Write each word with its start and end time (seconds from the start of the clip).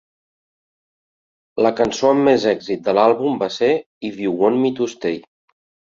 La 1.67 1.73
cançó 1.81 2.11
amb 2.15 2.27
més 2.29 2.49
èxit 2.55 2.83
de 2.91 2.97
l'àlbum 3.01 3.39
va 3.45 3.53
ser 3.61 3.73
"If 4.13 4.21
you 4.27 4.37
want 4.45 4.63
me 4.67 4.77
to 4.81 4.93
stay". 5.01 5.27